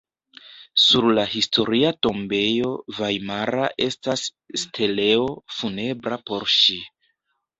[0.83, 4.23] Sur la Historia tombejo vajmara estas
[4.63, 6.79] steleo funebra por ŝi.